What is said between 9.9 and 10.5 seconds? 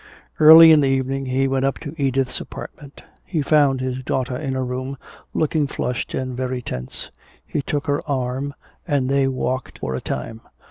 a time.